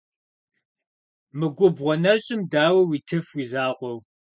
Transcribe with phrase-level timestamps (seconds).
[1.37, 3.97] Мы губгъуэ нэщӀым дауэ уитыф уи закъуэу?